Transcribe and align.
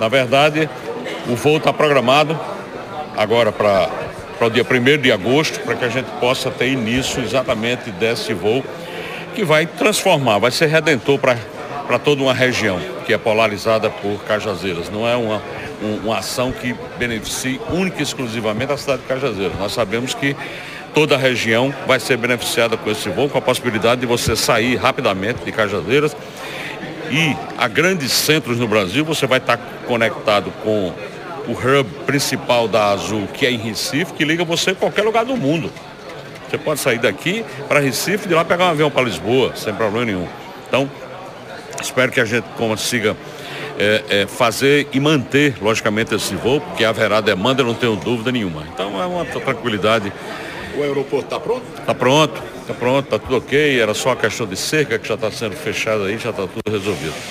Na 0.00 0.08
verdade, 0.08 0.68
o 1.28 1.34
voo 1.34 1.56
está 1.56 1.72
programado 1.72 2.38
agora 3.16 3.50
para 3.50 3.90
o 4.40 4.50
dia 4.50 4.64
1 4.64 5.02
de 5.02 5.10
agosto, 5.10 5.60
para 5.60 5.74
que 5.74 5.84
a 5.84 5.88
gente 5.88 6.08
possa 6.20 6.50
ter 6.50 6.68
início 6.68 7.22
exatamente 7.22 7.90
desse 7.90 8.32
voo, 8.32 8.64
que 9.34 9.44
vai 9.44 9.66
transformar, 9.66 10.38
vai 10.38 10.50
ser 10.50 10.66
redentor 10.66 11.18
para 11.18 11.98
toda 11.98 12.22
uma 12.22 12.34
região 12.34 12.78
que 13.04 13.12
é 13.12 13.18
polarizada 13.18 13.88
por 13.88 14.22
Cajazeiras. 14.24 14.90
Não 14.90 15.08
é 15.08 15.16
uma, 15.16 15.42
um, 15.82 15.96
uma 16.04 16.18
ação 16.18 16.52
que 16.52 16.74
beneficie 16.98 17.58
única 17.70 18.00
e 18.00 18.02
exclusivamente 18.02 18.70
a 18.70 18.76
cidade 18.76 19.02
de 19.02 19.08
Cajazeiras. 19.08 19.58
Nós 19.58 19.72
sabemos 19.72 20.12
que 20.12 20.36
toda 20.94 21.14
a 21.14 21.18
região 21.18 21.74
vai 21.86 21.98
ser 21.98 22.16
beneficiada 22.18 22.76
com 22.76 22.90
esse 22.90 23.08
voo, 23.08 23.28
com 23.28 23.38
a 23.38 23.40
possibilidade 23.40 24.02
de 24.02 24.06
você 24.06 24.36
sair 24.36 24.76
rapidamente 24.76 25.44
de 25.44 25.50
Cajazeiras 25.50 26.14
e 27.10 27.36
a 27.56 27.68
grandes 27.68 28.12
centros 28.12 28.58
no 28.58 28.68
Brasil, 28.68 29.04
você 29.04 29.26
vai 29.26 29.38
estar 29.38 29.56
conectado 29.86 30.52
com 30.62 30.92
o 31.46 31.52
hub 31.52 31.88
principal 32.04 32.68
da 32.68 32.90
Azul, 32.90 33.26
que 33.32 33.46
é 33.46 33.50
em 33.50 33.56
Recife, 33.56 34.12
que 34.12 34.24
liga 34.24 34.44
você 34.44 34.70
a 34.70 34.74
qualquer 34.74 35.02
lugar 35.02 35.24
do 35.24 35.36
mundo. 35.36 35.72
Você 36.48 36.58
pode 36.58 36.80
sair 36.80 36.98
daqui 36.98 37.44
para 37.66 37.80
Recife 37.80 38.28
de 38.28 38.34
lá 38.34 38.44
pegar 38.44 38.66
um 38.66 38.70
avião 38.70 38.90
para 38.90 39.02
Lisboa, 39.02 39.54
sem 39.56 39.74
problema 39.74 40.06
nenhum. 40.06 40.28
Então, 40.66 40.90
espero 41.80 42.12
que 42.12 42.20
a 42.20 42.24
gente 42.24 42.44
consiga 42.56 43.16
é, 43.78 44.04
é, 44.08 44.26
fazer 44.26 44.88
e 44.92 45.00
manter, 45.00 45.54
logicamente, 45.60 46.14
esse 46.14 46.34
voo, 46.34 46.60
porque 46.60 46.84
haverá 46.84 47.20
demanda, 47.20 47.62
não 47.62 47.74
tenho 47.74 47.96
dúvida 47.96 48.32
nenhuma. 48.32 48.64
Então, 48.72 49.00
é 49.00 49.06
uma 49.06 49.24
tranquilidade. 49.24 50.12
O 50.78 50.82
aeroporto 50.84 51.24
está 51.24 51.40
pronto? 51.40 51.64
Está 51.76 51.92
pronto, 51.92 52.40
está 52.60 52.72
pronto, 52.72 53.04
está 53.06 53.18
tudo 53.18 53.38
ok. 53.38 53.80
Era 53.80 53.92
só 53.94 54.12
a 54.12 54.16
questão 54.16 54.46
de 54.46 54.54
cerca 54.54 54.96
que 54.96 55.08
já 55.08 55.14
está 55.14 55.28
sendo 55.28 55.56
fechada 55.56 56.04
aí, 56.04 56.16
já 56.18 56.30
está 56.30 56.46
tudo 56.46 56.62
resolvido. 56.70 57.14